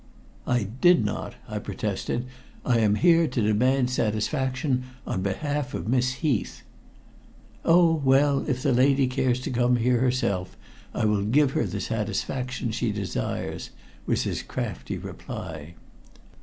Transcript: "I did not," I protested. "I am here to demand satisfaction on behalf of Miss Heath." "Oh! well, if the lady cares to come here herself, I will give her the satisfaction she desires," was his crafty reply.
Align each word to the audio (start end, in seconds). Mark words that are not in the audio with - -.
"I 0.47 0.63
did 0.63 1.05
not," 1.05 1.35
I 1.47 1.59
protested. 1.59 2.25
"I 2.65 2.79
am 2.79 2.95
here 2.95 3.27
to 3.27 3.39
demand 3.39 3.91
satisfaction 3.91 4.81
on 5.05 5.21
behalf 5.21 5.75
of 5.75 5.87
Miss 5.87 6.13
Heath." 6.25 6.63
"Oh! 7.63 8.01
well, 8.03 8.43
if 8.49 8.63
the 8.63 8.73
lady 8.73 9.05
cares 9.05 9.39
to 9.41 9.51
come 9.51 9.75
here 9.75 9.99
herself, 9.99 10.57
I 10.91 11.05
will 11.05 11.23
give 11.23 11.51
her 11.51 11.67
the 11.67 11.79
satisfaction 11.79 12.71
she 12.71 12.91
desires," 12.91 13.69
was 14.07 14.23
his 14.23 14.41
crafty 14.41 14.97
reply. 14.97 15.75